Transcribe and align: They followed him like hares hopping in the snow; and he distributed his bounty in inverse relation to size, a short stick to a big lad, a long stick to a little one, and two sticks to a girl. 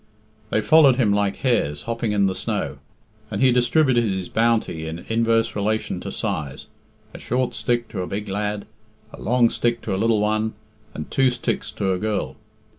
They 0.49 0.61
followed 0.61 0.95
him 0.95 1.13
like 1.13 1.35
hares 1.35 1.83
hopping 1.83 2.11
in 2.11 2.25
the 2.25 2.33
snow; 2.33 2.79
and 3.29 3.39
he 3.39 3.51
distributed 3.51 4.03
his 4.03 4.29
bounty 4.29 4.87
in 4.87 5.05
inverse 5.09 5.55
relation 5.55 5.99
to 5.99 6.11
size, 6.11 6.65
a 7.13 7.19
short 7.19 7.53
stick 7.53 7.87
to 7.89 8.01
a 8.01 8.07
big 8.07 8.27
lad, 8.27 8.65
a 9.13 9.21
long 9.21 9.51
stick 9.51 9.79
to 9.83 9.93
a 9.93 9.97
little 10.01 10.19
one, 10.19 10.55
and 10.95 11.11
two 11.11 11.29
sticks 11.29 11.69
to 11.73 11.91
a 11.93 11.99
girl. 11.99 12.35